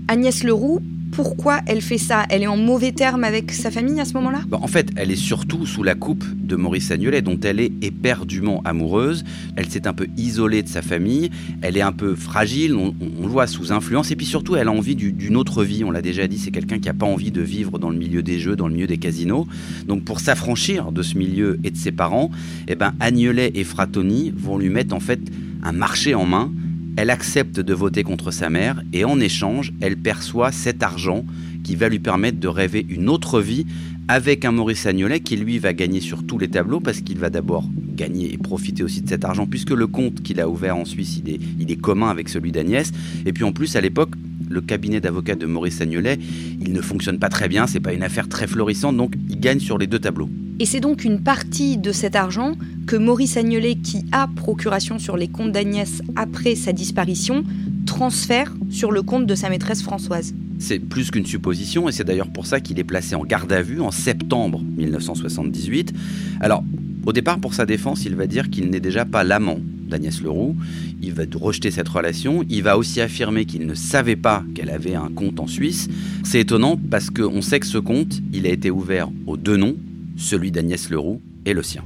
Agnès 0.08 0.44
Leroux 0.44 0.82
pourquoi 1.14 1.60
elle 1.68 1.82
fait 1.82 1.98
ça? 1.98 2.26
Elle 2.30 2.44
est 2.44 2.48
en 2.48 2.58
mauvais 2.58 2.92
terme 2.92 3.24
avec 3.24 3.52
sa 3.52 3.72
famille 3.72 4.00
à 4.00 4.06
ce 4.06 4.14
moment-là? 4.14 4.42
Bah, 4.48 4.58
En 4.62 4.68
fait, 4.68 4.90
elle 4.96 5.12
est 5.12 5.16
surtout 5.16 5.66
sous 5.66 5.84
la 5.84 5.96
coupe 5.96 6.26
de 6.36 6.56
Maurice 6.56 6.90
Agnolet, 6.92 7.22
dont 7.22 7.40
elle 7.44 7.60
est 7.60 7.72
éperdument 7.82 8.62
amoureuse. 8.66 9.24
Elle 9.56 9.70
s'est 9.70 9.88
un 9.88 9.94
peu 9.94 10.08
isolée 10.18 10.64
de 10.64 10.68
sa 10.68 10.82
famille, 10.82 11.30
elle 11.62 11.78
est 11.78 11.82
un 11.82 11.92
peu 11.92 12.16
fragile, 12.16 12.76
on, 12.76 12.94
le 13.22 13.28
voit 13.28 13.48
sous 13.48 13.72
influence, 13.72 14.12
et 14.12 14.16
puis 14.16 14.26
surtout, 14.26 14.56
elle 14.56 14.68
a 14.68 14.72
envie 14.72 14.96
d'une 14.96 15.38
autre 15.38 15.64
vie. 15.64 15.84
On 15.84 15.92
l'a 15.92 16.02
déjà 16.02 16.28
dit, 16.28 16.38
c'est 16.40 16.52
quelqu'un 16.52 16.80
qui 16.80 16.88
n'a 16.88 16.94
pas 16.94 17.06
envie 17.06 17.32
de 17.32 17.42
vivre 17.42 17.78
dans 17.78 17.90
le 17.90 17.98
milieu 17.98 18.24
des 18.24 18.40
jeux, 18.40 18.56
dans 18.56 18.68
le 18.68 18.74
milieu 18.74 18.88
des 18.88 18.98
casinos. 18.98 19.48
Donc 19.88 20.04
pour 20.04 20.20
s'affranchir 20.20 20.92
de 20.92 21.04
ce 21.04 21.18
milieu 21.18 21.60
et 21.64 21.70
de 21.70 21.78
ses 21.78 21.92
parents, 21.92 22.32
eh 22.68 22.76
ben, 22.76 22.94
Agnolet 23.00 23.52
et 23.54 23.64
Fratoni 23.64 24.34
vont 24.36 24.58
lui 24.58 24.70
mettre 24.70 24.96
en 24.96 25.00
fait 25.00 25.20
un 25.64 25.72
marché 25.72 26.16
en 26.16 26.26
main 26.26 26.52
elle 26.96 27.10
accepte 27.10 27.60
de 27.60 27.74
voter 27.74 28.04
contre 28.04 28.32
sa 28.32 28.50
mère 28.50 28.82
et 28.94 29.06
en 29.06 29.20
échange, 29.20 29.74
elle 29.82 29.98
perçoit 29.98 30.52
cet 30.52 30.84
argent 30.84 31.26
qui 31.64 31.76
va 31.76 31.90
lui 31.90 32.00
permettre 32.00 32.40
de 32.40 32.48
rêver 32.48 32.86
une 32.90 33.10
autre 33.10 33.42
vie 33.42 33.66
avec 34.08 34.44
un 34.46 34.52
Maurice 34.52 34.86
Agnolet 34.86 35.22
qui 35.22 35.38
lui 35.38 35.60
va 35.60 35.74
gagner 35.74 36.02
sur 36.02 36.26
tous 36.26 36.38
les 36.38 36.50
tableaux 36.50 36.82
parce 36.82 37.02
qu'il 37.02 37.18
va 37.18 37.30
d'abord 37.30 37.64
gagner 37.96 38.34
et 38.34 38.38
profiter 38.38 38.84
aussi 38.84 39.02
de 39.02 39.10
cet 39.10 39.24
argent 39.24 39.48
puisque 39.48 39.72
le 39.72 39.88
compte 39.88 40.22
qu'il 40.22 40.40
a 40.42 40.50
ouvert 40.50 40.76
en 40.76 40.86
Suisse 40.86 41.22
est, 41.26 41.40
il 41.60 41.72
est 41.72 41.78
commun 41.78 42.10
avec 42.10 42.30
celui 42.30 42.52
d'Agnès. 42.52 42.92
Et 43.26 43.32
puis 43.32 43.44
en 43.44 43.54
plus 43.54 43.76
à 43.76 43.82
l'époque 43.82 44.12
le 44.50 44.62
cabinet 44.62 45.00
d'avocats 45.00 45.36
de 45.36 45.46
Maurice 45.46 45.82
Agnolet 45.82 46.20
il 46.62 46.74
ne 46.74 46.82
fonctionne 46.82 47.20
pas 47.20 47.30
très 47.30 47.48
bien 47.48 47.68
c'est 47.68 47.80
pas 47.80 47.94
une 47.94 48.04
affaire 48.04 48.28
très 48.28 48.48
florissante 48.48 48.98
donc 48.98 49.14
il 49.30 49.40
gagne 49.40 49.60
sur 49.60 49.78
les 49.78 49.88
deux 49.88 50.00
tableaux 50.00 50.30
et 50.60 50.66
c'est 50.66 50.80
donc 50.80 51.04
une 51.04 51.20
partie 51.20 51.78
de 51.78 51.92
cet 51.92 52.16
argent 52.16 52.54
que 52.86 52.96
Maurice 52.96 53.38
Agnolet, 53.38 53.76
qui 53.76 54.06
a 54.12 54.28
procuration 54.28 55.00
sur 55.00 55.18
les 55.18 55.28
comptes 55.28 55.52
d'Agnès 55.52 56.02
après 56.16 56.56
sa 56.56 56.74
disparition, 56.74 57.44
transfère 57.86 58.54
sur 58.70 58.92
le 58.92 59.02
compte 59.02 59.26
de 59.26 59.36
sa 59.36 59.50
maîtresse 59.50 59.82
Françoise. 59.82 60.36
C'est 60.60 60.80
plus 60.80 61.10
qu'une 61.10 61.26
supposition 61.26 61.90
et 61.90 61.92
c'est 61.92 62.04
d'ailleurs 62.04 62.32
pour 62.32 62.46
ça 62.46 62.60
qu'il 62.60 62.80
est 62.80 62.84
placé 62.84 63.16
en 63.16 63.24
garde 63.24 63.52
à 63.52 63.62
vue 63.62 63.82
en 63.82 63.92
septembre 63.92 64.62
1978. 64.78 65.94
Alors, 66.40 66.64
au 67.06 67.14
départ, 67.14 67.40
pour 67.40 67.54
sa 67.54 67.66
défense, 67.66 68.06
il 68.06 68.16
va 68.16 68.28
dire 68.28 68.50
qu'il 68.50 68.70
n'est 68.70 68.80
déjà 68.80 69.06
pas 69.06 69.24
l'amant 69.24 69.60
d'Agnès 69.94 70.22
Leroux. 70.24 70.56
Il 71.04 71.14
va 71.14 71.24
rejeter 71.40 71.70
cette 71.70 71.88
relation. 71.88 72.44
Il 72.50 72.64
va 72.64 72.80
aussi 72.80 73.00
affirmer 73.00 73.46
qu'il 73.46 73.68
ne 73.68 73.76
savait 73.76 74.16
pas 74.16 74.44
qu'elle 74.56 74.72
avait 74.72 74.96
un 74.96 75.10
compte 75.16 75.40
en 75.40 75.46
Suisse. 75.46 75.88
C'est 76.24 76.40
étonnant 76.40 76.78
parce 76.90 77.12
qu'on 77.12 77.44
sait 77.44 77.60
que 77.60 77.68
ce 77.68 77.78
compte, 77.78 78.20
il 78.34 78.48
a 78.48 78.50
été 78.50 78.72
ouvert 78.72 79.10
aux 79.28 79.38
deux 79.38 79.56
noms, 79.56 79.76
celui 80.18 80.52
d'Agnès 80.52 80.90
Leroux 80.90 81.22
et 81.46 81.54
le 81.54 81.62
sien. 81.62 81.84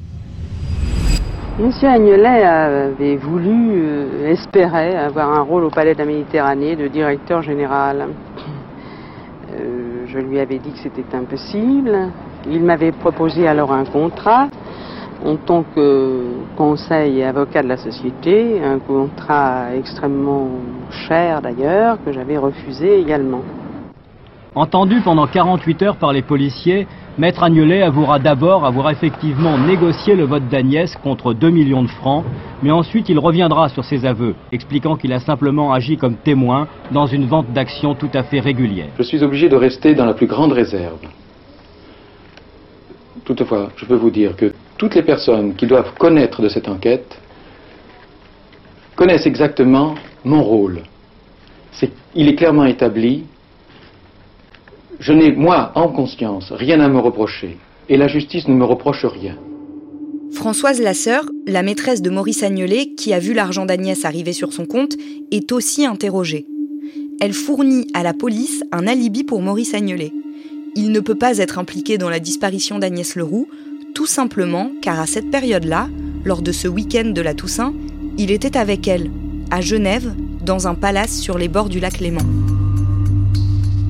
Monsieur 1.60 1.90
Agnelet 1.90 2.44
avait 2.44 3.18
voulu, 3.18 3.72
euh, 3.74 4.32
espérait 4.32 4.96
avoir 4.96 5.38
un 5.38 5.42
rôle 5.42 5.66
au 5.66 5.70
Palais 5.70 5.94
de 5.94 6.00
la 6.00 6.06
Méditerranée 6.06 6.76
de 6.76 6.88
directeur 6.88 7.42
général. 7.42 8.08
Euh, 9.52 10.06
je 10.08 10.20
lui 10.20 10.40
avais 10.40 10.60
dit 10.60 10.72
que 10.72 10.80
c'était 10.80 11.16
impossible. 11.16 12.10
Il 12.50 12.64
m'avait 12.64 12.94
proposé 12.94 13.48
alors 13.48 13.74
un 13.74 13.86
contrat 13.86 14.48
en 15.28 15.36
tant 15.36 15.66
que 15.76 16.24
conseil 16.56 17.20
et 17.20 17.26
avocat 17.26 17.62
de 17.62 17.68
la 17.68 17.76
société, 17.76 18.62
un 18.64 18.80
contrat 18.80 19.76
extrêmement 19.76 20.50
cher 20.90 21.42
d'ailleurs, 21.42 21.98
que 22.06 22.14
j'avais 22.14 22.38
refusé 22.38 23.00
également. 23.00 23.42
Entendu 24.56 25.02
pendant 25.02 25.28
48 25.28 25.82
heures 25.84 25.96
par 25.98 26.14
les 26.14 26.22
policiers, 26.22 26.88
Maître 27.18 27.44
Agnelet 27.44 27.82
avouera 27.84 28.20
d'abord 28.20 28.66
avoir 28.66 28.90
effectivement 28.90 29.58
négocié 29.58 30.16
le 30.16 30.24
vote 30.24 30.48
d'Agnès 30.48 30.96
contre 30.96 31.34
2 31.34 31.50
millions 31.50 31.84
de 31.84 31.90
francs, 31.90 32.24
mais 32.64 32.72
ensuite 32.72 33.10
il 33.10 33.20
reviendra 33.20 33.68
sur 33.70 33.84
ses 33.84 34.06
aveux, 34.06 34.34
expliquant 34.52 34.96
qu'il 34.96 35.12
a 35.12 35.20
simplement 35.20 35.74
agi 35.74 35.98
comme 35.98 36.16
témoin 36.16 36.68
dans 36.92 37.06
une 37.06 37.26
vente 37.26 37.52
d'actions 37.52 37.96
tout 37.96 38.10
à 38.14 38.24
fait 38.24 38.40
régulière. 38.40 38.88
Je 38.98 39.04
suis 39.04 39.22
obligé 39.24 39.50
de 39.50 39.58
rester 39.58 39.94
dans 39.94 40.06
la 40.06 40.14
plus 40.14 40.28
grande 40.28 40.54
réserve. 40.54 41.00
Toutefois, 43.26 43.70
je 43.76 43.86
peux 43.86 43.96
vous 43.96 44.10
dire 44.10 44.36
que 44.38 44.54
toutes 44.78 44.96
les 44.96 45.04
personnes 45.04 45.56
qui 45.56 45.68
doivent 45.68 45.94
connaître 45.98 46.42
de 46.42 46.50
cette 46.50 46.68
enquête 46.68 47.18
connaissent 48.96 49.26
exactement 49.26 49.96
mon 50.24 50.44
rôle. 50.44 50.84
il 52.16 52.28
est 52.28 52.36
clairement 52.36 52.66
établi 52.66 53.26
je 55.00 55.14
n'ai, 55.14 55.32
moi, 55.32 55.72
en 55.76 55.90
conscience, 55.90 56.52
rien 56.52 56.80
à 56.80 56.88
me 56.88 57.00
reprocher, 57.00 57.58
et 57.88 57.98
la 57.98 58.08
justice 58.08 58.48
ne 58.48 58.56
me 58.56 58.66
reproche 58.66 59.06
rien. 59.06 59.36
Françoise 60.32 60.82
Lasseur, 60.82 61.26
la 61.46 61.62
maîtresse 61.62 62.02
de 62.02 62.10
Maurice 62.10 62.44
Agnelet, 62.44 62.88
qui 62.98 63.14
a 63.14 63.20
vu 63.20 63.34
l'argent 63.34 63.66
d'Agnès 63.66 64.06
arriver 64.06 64.34
sur 64.34 64.54
son 64.54 64.66
compte, 64.66 64.96
est 65.32 65.52
aussi 65.52 65.86
interrogée. 65.86 66.46
Elle 67.22 67.34
fournit 67.34 67.88
à 67.94 68.04
la 68.04 68.14
police 68.14 68.64
un 68.72 68.88
alibi 68.88 69.24
pour 69.24 69.42
Maurice 69.42 69.74
Agnelet. 69.74 70.12
Il 70.76 70.92
ne 70.92 71.00
peut 71.00 71.16
pas 71.16 71.38
être 71.38 71.60
impliqué 71.60 71.98
dans 71.98 72.10
la 72.10 72.20
disparition 72.20 72.78
d'Agnès 72.78 73.16
Leroux, 73.16 73.48
tout 73.98 74.06
simplement 74.06 74.70
car 74.80 75.00
à 75.00 75.08
cette 75.08 75.32
période-là, 75.32 75.90
lors 76.24 76.44
de 76.44 76.52
ce 76.52 76.68
week-end 76.68 77.10
de 77.16 77.22
la 77.22 77.34
Toussaint, 77.34 77.74
il 78.20 78.30
était 78.30 78.56
avec 78.56 78.88
elle, 78.88 79.10
à 79.50 79.60
Genève, 79.60 80.14
dans 80.46 80.68
un 80.68 80.76
palace 80.76 81.18
sur 81.18 81.40
les 81.40 81.48
bords 81.48 81.68
du 81.68 81.80
lac 81.80 82.00
Léman. 82.00 82.22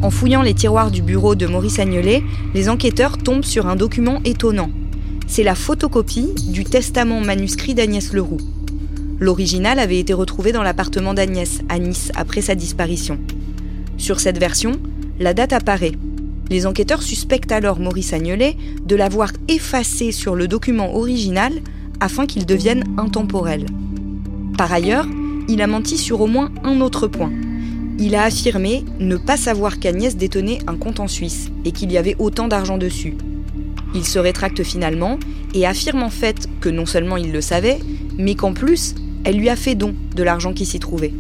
En 0.02 0.10
fouillant 0.10 0.44
les 0.44 0.54
tiroirs 0.54 0.92
du 0.92 1.02
bureau 1.02 1.36
de 1.36 1.46
Maurice 1.46 1.80
Agnelet, 1.80 2.24
les 2.54 2.70
enquêteurs 2.70 3.18
tombent 3.18 3.44
sur 3.44 3.68
un 3.68 3.76
document 3.76 4.22
étonnant. 4.24 4.72
C'est 5.28 5.44
la 5.44 5.56
photocopie 5.56 6.34
du 6.54 6.64
testament 6.64 7.20
manuscrit 7.20 7.76
d'Agnès 7.76 8.14
Leroux. 8.14 8.40
L'original 9.20 9.78
avait 9.78 10.00
été 10.00 10.14
retrouvé 10.14 10.54
dans 10.54 10.64
l'appartement 10.64 11.16
d'Agnès, 11.16 11.60
à 11.68 11.80
Nice, 11.80 12.14
après 12.16 12.40
sa 12.40 12.56
disparition. 12.56 13.20
Sur 13.98 14.22
cette 14.22 14.40
version, 14.40 14.80
la 15.20 15.34
date 15.34 15.52
apparaît. 15.52 15.96
Les 16.50 16.66
enquêteurs 16.66 17.04
suspectent 17.04 17.52
alors 17.52 17.80
Maurice 17.80 18.14
Agnelet 18.14 18.56
de 18.86 18.96
l'avoir 18.96 19.32
effacé 19.48 20.12
sur 20.12 20.36
le 20.36 20.48
document 20.48 20.96
original 20.96 21.54
afin 22.00 22.26
qu'il 22.26 22.46
devienne 22.46 22.84
intemporel. 22.98 23.66
Par 24.58 24.72
ailleurs, 24.72 25.08
il 25.48 25.62
a 25.62 25.68
menti 25.68 25.98
sur 25.98 26.22
au 26.22 26.28
moins 26.28 26.52
un 26.64 26.82
autre 26.82 27.08
point 27.08 27.32
il 28.00 28.16
a 28.16 28.24
affirmé 28.24 28.86
ne 29.00 29.18
pas 29.18 29.38
savoir 29.38 29.80
qu'Agnès 29.80 30.16
détenait 30.16 30.60
un 30.68 30.76
compte 30.76 31.00
en 31.00 31.08
Suisse 31.08 31.50
et 31.66 31.72
qu'il 31.72 31.92
y 31.92 31.98
avait 31.98 32.16
autant 32.20 32.48
d'argent 32.48 32.78
dessus. 32.78 33.16
Il 33.96 34.06
se 34.06 34.20
rétracte 34.20 34.64
finalement 34.64 35.18
et 35.54 35.66
affirme 35.66 36.04
en 36.04 36.10
fait 36.10 36.48
que 36.62 36.70
non 36.70 36.86
seulement 36.86 37.18
il 37.18 37.32
le 37.32 37.42
savait, 37.42 37.80
mais 38.18 38.36
qu'en 38.36 38.54
plus, 38.54 38.94
elle 39.24 39.38
lui 39.38 39.50
a 39.50 39.56
fait 39.56 39.76
don 39.76 39.96
de 40.16 40.24
l'argent 40.24 40.54
qui 40.54 40.66
s'y 40.66 40.80
trouvait. 40.80 41.14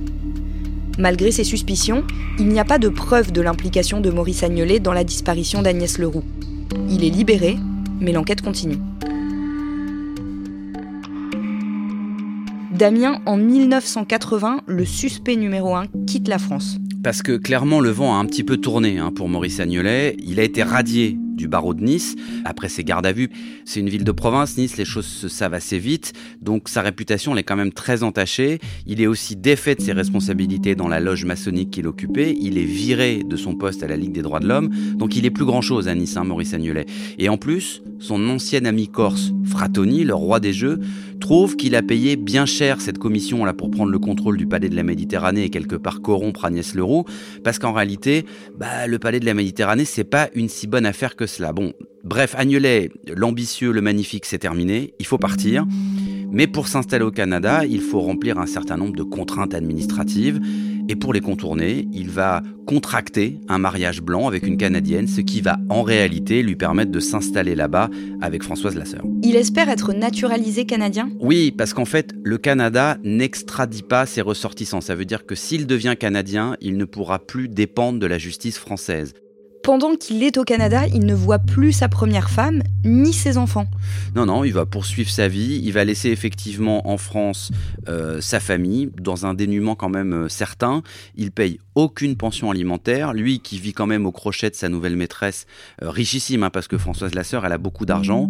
Malgré 0.97 1.31
ses 1.31 1.43
suspicions, 1.43 2.03
il 2.39 2.47
n'y 2.47 2.59
a 2.59 2.65
pas 2.65 2.79
de 2.79 2.89
preuve 2.89 3.31
de 3.31 3.41
l'implication 3.41 4.01
de 4.01 4.09
Maurice 4.09 4.41
Agnelet 4.41 4.79
dans 4.79 4.93
la 4.93 5.03
disparition 5.03 5.61
d'Agnès 5.61 5.99
Leroux. 5.99 6.23
Il 6.89 7.03
est 7.03 7.09
libéré, 7.09 7.57
mais 7.99 8.11
l'enquête 8.11 8.41
continue. 8.41 8.77
Damien, 12.73 13.21
en 13.25 13.37
1980, 13.37 14.61
le 14.65 14.85
suspect 14.85 15.35
numéro 15.35 15.75
1 15.75 15.85
quitte 16.07 16.27
la 16.27 16.39
France. 16.39 16.77
Parce 17.03 17.21
que 17.21 17.37
clairement, 17.37 17.79
le 17.79 17.89
vent 17.89 18.15
a 18.15 18.17
un 18.17 18.25
petit 18.25 18.43
peu 18.43 18.57
tourné 18.57 18.97
hein, 18.97 19.11
pour 19.15 19.29
Maurice 19.29 19.59
Agnolet. 19.59 20.15
Il 20.19 20.39
a 20.39 20.43
été 20.43 20.63
radié 20.63 21.17
du 21.37 21.47
barreau 21.47 21.73
de 21.73 21.81
Nice. 21.81 22.15
Après 22.43 22.67
ses 22.67 22.83
gardes 22.83 23.05
à 23.05 23.13
vue, 23.13 23.29
c'est 23.63 23.79
une 23.79 23.89
ville 23.89 24.03
de 24.03 24.11
province, 24.11 24.57
Nice, 24.57 24.75
les 24.75 24.85
choses 24.85 25.05
se 25.05 25.29
savent 25.29 25.53
assez 25.53 25.79
vite, 25.79 26.13
donc 26.41 26.67
sa 26.67 26.81
réputation 26.81 27.31
elle 27.33 27.39
est 27.39 27.43
quand 27.43 27.55
même 27.55 27.71
très 27.71 28.03
entachée. 28.03 28.59
Il 28.85 29.01
est 29.01 29.07
aussi 29.07 29.35
défait 29.35 29.75
de 29.75 29.81
ses 29.81 29.93
responsabilités 29.93 30.75
dans 30.75 30.87
la 30.87 30.99
loge 30.99 31.23
maçonnique 31.23 31.71
qu'il 31.71 31.87
occupait, 31.87 32.35
il 32.39 32.57
est 32.57 32.65
viré 32.65 33.23
de 33.23 33.35
son 33.37 33.55
poste 33.55 33.83
à 33.83 33.87
la 33.87 33.95
Ligue 33.95 34.11
des 34.11 34.21
droits 34.21 34.39
de 34.39 34.47
l'homme, 34.47 34.69
donc 34.95 35.15
il 35.15 35.25
est 35.25 35.31
plus 35.31 35.45
grand-chose 35.45 35.87
à 35.87 35.95
Nice, 35.95 36.17
hein, 36.17 36.23
Maurice 36.23 36.53
Agnolet. 36.53 36.85
Et 37.19 37.29
en 37.29 37.37
plus, 37.37 37.81
son 37.99 38.29
ancien 38.29 38.65
ami 38.65 38.87
corse, 38.87 39.31
Fratoni, 39.45 40.03
le 40.03 40.13
roi 40.13 40.39
des 40.39 40.53
jeux, 40.53 40.79
trouve 41.19 41.55
qu'il 41.55 41.75
a 41.75 41.81
payé 41.81 42.15
bien 42.15 42.45
cher 42.45 42.81
cette 42.81 42.97
commission 42.97 43.43
là 43.45 43.53
pour 43.53 43.71
prendre 43.71 43.91
le 43.91 43.99
contrôle 43.99 44.37
du 44.37 44.47
palais 44.47 44.69
de 44.69 44.75
la 44.75 44.83
Méditerranée 44.83 45.43
et 45.43 45.49
quelque 45.49 45.75
part 45.75 46.01
corrompre 46.01 46.45
Agnès 46.45 46.75
Leroux, 46.75 47.05
parce 47.43 47.59
qu'en 47.59 47.73
réalité, 47.73 48.25
bah, 48.57 48.87
le 48.87 48.99
palais 48.99 49.19
de 49.19 49.25
la 49.25 49.33
Méditerranée, 49.33 49.85
c'est 49.85 50.03
pas 50.03 50.29
une 50.35 50.49
si 50.49 50.67
bonne 50.67 50.85
affaire 50.85 51.15
que 51.15 51.25
cela. 51.25 51.53
Bon, 51.53 51.73
bref, 52.03 52.35
Agnelet, 52.37 52.91
l'ambitieux, 53.15 53.71
le 53.71 53.81
magnifique, 53.81 54.25
c'est 54.25 54.39
terminé, 54.39 54.93
il 54.99 55.05
faut 55.05 55.17
partir. 55.17 55.65
Mais 56.29 56.47
pour 56.47 56.67
s'installer 56.67 57.05
au 57.05 57.11
Canada, 57.11 57.65
il 57.65 57.81
faut 57.81 58.01
remplir 58.01 58.37
un 58.37 58.45
certain 58.45 58.77
nombre 58.77 58.95
de 58.95 59.03
contraintes 59.03 59.53
administratives. 59.53 60.41
Et 60.89 60.95
pour 60.95 61.13
les 61.13 61.19
contourner, 61.19 61.87
il 61.91 62.09
va 62.09 62.41
contracter 62.65 63.39
un 63.49 63.57
mariage 63.57 64.01
blanc 64.01 64.27
avec 64.27 64.47
une 64.47 64.57
Canadienne, 64.57 65.07
ce 65.07 65.21
qui 65.21 65.41
va 65.41 65.57
en 65.69 65.83
réalité 65.83 66.43
lui 66.43 66.55
permettre 66.55 66.91
de 66.91 66.99
s'installer 66.99 67.55
là-bas 67.55 67.89
avec 68.21 68.43
Françoise 68.43 68.75
Lasseur. 68.75 69.03
Il 69.23 69.35
espère 69.35 69.69
être 69.69 69.93
naturalisé 69.93 70.65
canadien? 70.65 71.09
Oui, 71.19 71.51
parce 71.51 71.73
qu'en 71.73 71.85
fait, 71.85 72.13
le 72.23 72.37
Canada 72.37 72.97
n'extradit 73.03 73.83
pas 73.83 74.05
ses 74.05 74.21
ressortissants. 74.21 74.81
Ça 74.81 74.95
veut 74.95 75.05
dire 75.05 75.25
que 75.25 75.35
s'il 75.35 75.67
devient 75.67 75.95
canadien, 75.99 76.55
il 76.61 76.77
ne 76.77 76.85
pourra 76.85 77.19
plus 77.19 77.49
dépendre 77.49 77.99
de 77.99 78.07
la 78.07 78.17
justice 78.17 78.57
française. 78.57 79.13
Pendant 79.67 79.97
qu'il 79.97 80.23
est 80.23 80.37
au 80.37 80.45
Canada, 80.45 80.87
il 80.87 81.05
ne 81.05 81.13
voit 81.13 81.39
plus 81.39 81.73
sa 81.73 81.89
première 81.89 82.29
femme 82.29 82.63
ni 82.85 83.11
ses 83.11 83.37
enfants. 83.37 83.67
Non, 84.15 84.25
non, 84.25 84.45
il 84.45 84.53
va 84.53 84.65
poursuivre 84.65 85.09
sa 85.09 85.27
vie. 85.27 85.59
Il 85.61 85.73
va 85.73 85.83
laisser 85.83 86.09
effectivement 86.09 86.89
en 86.89 86.95
France 86.95 87.51
euh, 87.89 88.21
sa 88.21 88.39
famille 88.39 88.89
dans 88.97 89.25
un 89.25 89.33
dénuement 89.33 89.75
quand 89.75 89.89
même 89.89 90.13
euh, 90.13 90.29
certain. 90.29 90.83
Il 91.17 91.31
paye 91.31 91.59
aucune 91.75 92.15
pension 92.15 92.49
alimentaire. 92.49 93.13
Lui 93.13 93.41
qui 93.41 93.59
vit 93.59 93.73
quand 93.73 93.87
même 93.87 94.05
au 94.05 94.13
crochet 94.13 94.49
de 94.49 94.55
sa 94.55 94.69
nouvelle 94.69 94.95
maîtresse, 94.95 95.47
euh, 95.83 95.89
richissime, 95.89 96.43
hein, 96.43 96.49
parce 96.49 96.69
que 96.69 96.77
Françoise 96.77 97.13
Lasseur, 97.13 97.45
elle 97.45 97.51
a 97.51 97.57
beaucoup 97.57 97.85
d'argent. 97.85 98.29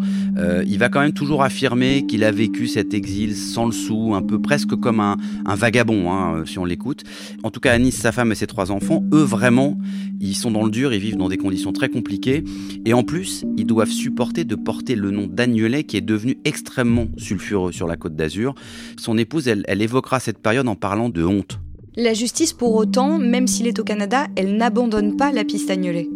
il 0.65 0.79
va 0.79 0.89
quand 0.89 1.01
même 1.01 1.13
toujours 1.13 1.43
affirmer 1.43 2.07
qu'il 2.07 2.23
a 2.23 2.31
vécu 2.31 2.67
cet 2.67 2.95
exil 2.95 3.35
sans 3.35 3.67
le 3.67 3.71
sou, 3.73 4.15
un 4.15 4.23
peu 4.23 4.41
presque 4.41 4.75
comme 4.75 4.99
un, 4.99 5.17
vagabond, 5.45 6.11
hein, 6.11 6.43
si 6.47 6.57
on 6.57 6.65
l'écoute. 6.65 7.03
En 7.43 7.51
tout 7.51 7.59
cas, 7.59 7.73
Anis, 7.73 7.91
sa 7.91 8.11
femme 8.11 8.31
et 8.31 8.35
ses 8.35 8.47
trois 8.47 8.71
enfants, 8.71 9.03
eux 9.13 9.23
vraiment, 9.23 9.77
ils 10.19 10.35
sont 10.35 10.49
dans 10.49 10.63
le 10.63 10.71
dur, 10.71 10.93
ils 10.93 10.99
vivent 10.99 11.17
dans 11.17 11.26
des 11.29 11.37
conditions 11.37 11.73
très 11.73 11.89
compliquées. 11.89 12.43
Et 12.85 12.93
en 12.93 13.03
plus, 13.03 13.45
ils 13.57 13.65
doivent 13.65 13.89
supporter 13.89 14.43
de 14.45 14.55
porter 14.55 14.95
le 14.95 15.11
nom 15.11 15.27
d'Agnelet 15.27 15.83
qui 15.83 15.97
est 15.97 16.01
devenu 16.01 16.37
extrêmement 16.45 17.07
sulfureux 17.17 17.71
sur 17.71 17.87
la 17.87 17.97
côte 17.97 18.15
d'Azur. 18.15 18.55
Son 18.97 19.17
épouse, 19.17 19.47
elle, 19.47 19.63
elle 19.67 19.81
évoquera 19.81 20.19
cette 20.19 20.39
période 20.39 20.67
en 20.67 20.75
parlant 20.75 21.09
de 21.09 21.23
honte. 21.23 21.59
La 21.95 22.13
justice, 22.13 22.53
pour 22.53 22.75
autant, 22.75 23.17
même 23.17 23.47
s'il 23.47 23.67
est 23.67 23.79
au 23.79 23.83
Canada, 23.83 24.27
elle 24.35 24.55
n'abandonne 24.55 25.17
pas 25.17 25.31
la 25.31 25.43
piste 25.43 25.71
Agnelet. 25.71 26.07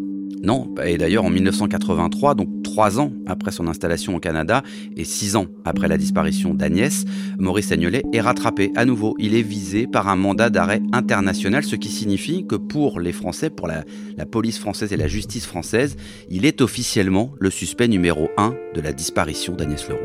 Non, 0.44 0.74
et 0.84 0.98
d'ailleurs 0.98 1.26
en 1.26 1.30
1983, 1.30 2.34
donc 2.34 2.61
trois 2.72 3.02
ans 3.02 3.12
après 3.28 3.52
son 3.52 3.68
installation 3.68 4.16
au 4.16 4.20
Canada 4.20 4.64
et 4.96 5.04
six 5.04 5.36
ans 5.36 5.48
après 5.66 5.90
la 5.90 5.98
disparition 5.98 6.54
d'Agnès, 6.54 7.04
Maurice 7.38 7.70
Agnolet 7.74 8.04
est 8.14 8.22
rattrapé 8.22 8.72
à 8.78 8.86
nouveau. 8.86 9.14
Il 9.20 9.36
est 9.36 9.42
visé 9.42 9.88
par 9.88 10.08
un 10.08 10.16
mandat 10.16 10.50
d'arrêt 10.50 10.82
international, 10.94 11.66
ce 11.66 11.76
qui 11.76 11.90
signifie 11.90 12.48
que 12.48 12.56
pour 12.56 13.02
les 13.02 13.12
Français, 13.12 13.50
pour 13.50 13.68
la, 13.68 13.84
police 14.26 14.58
française 14.58 14.94
et 14.94 14.98
la 14.98 15.08
justice 15.08 15.46
française, 15.46 15.98
il 16.30 16.46
est 16.46 16.62
officiellement 16.62 17.34
le 17.40 17.50
suspect 17.50 17.90
numéro 17.90 18.30
un 18.38 18.56
de 18.74 18.80
la 18.80 18.94
disparition 18.94 19.54
d'Agnès 19.54 19.90
Leroux. 19.90 20.00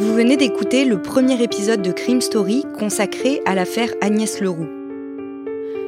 Vous 0.00 0.14
venez 0.14 0.36
d'écouter 0.36 0.84
le 0.84 1.00
premier 1.00 1.40
épisode 1.40 1.82
de 1.82 1.92
Crime 1.92 2.20
Story 2.20 2.64
consacré 2.76 3.40
à 3.46 3.54
l'affaire 3.54 3.90
Agnès 4.00 4.40
Leroux. 4.40 4.75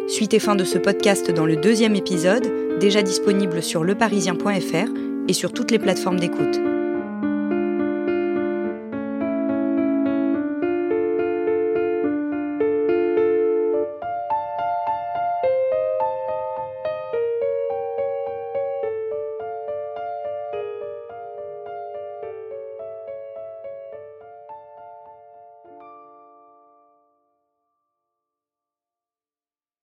Suite 0.09 0.33
et 0.33 0.39
fin 0.39 0.57
de 0.57 0.65
ce 0.65 0.79
podcast 0.79 1.31
dans 1.31 1.45
le 1.45 1.57
deuxième 1.57 1.95
épisode, 1.95 2.79
déjà 2.81 3.03
disponible 3.03 3.63
sur 3.63 3.85
leparisien.fr 3.85 4.89
et 5.29 5.33
sur 5.35 5.53
toutes 5.53 5.71
les 5.71 5.79
plateformes 5.79 6.19
d'écoute. 6.19 6.59